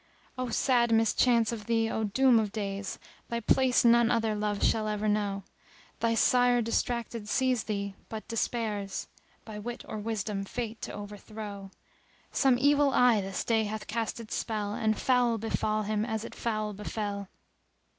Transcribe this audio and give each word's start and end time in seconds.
O 0.35 0.49
sad 0.49 0.91
mischance 0.91 1.53
o' 1.53 1.57
thee, 1.57 1.87
O 1.87 2.03
doom 2.05 2.39
of 2.39 2.51
days, 2.51 2.97
* 3.13 3.27
Thy 3.29 3.39
place 3.39 3.85
none 3.85 4.09
other 4.09 4.33
love 4.33 4.63
shall 4.63 4.87
ever 4.87 5.07
know: 5.07 5.43
Thy 5.99 6.15
sire 6.15 6.59
distracted 6.59 7.29
sees 7.29 7.65
thee, 7.65 7.93
but 8.09 8.27
despairs 8.27 9.07
* 9.25 9.45
By 9.45 9.59
wit 9.59 9.85
or 9.87 9.99
wisdom 9.99 10.43
Fate 10.43 10.81
to 10.81 10.91
overthrow: 10.91 11.69
Some 12.31 12.57
evil 12.57 12.89
eye 12.89 13.21
this 13.21 13.43
day 13.45 13.65
hath 13.65 13.85
cast 13.85 14.19
its 14.19 14.33
spell 14.33 14.73
* 14.73 14.73
And 14.73 14.97
foul 14.99 15.37
befal 15.37 15.83
him 15.83 16.03
as 16.03 16.25
it 16.25 16.33
foul 16.33 16.73
befel!" 16.73 17.27